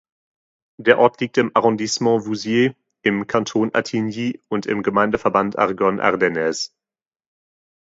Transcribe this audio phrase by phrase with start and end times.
[0.79, 6.71] Der Ort liegt im Arrondissement Vouziers im Kanton Attigny und im Gemeindeverband Argonne Ardennaise.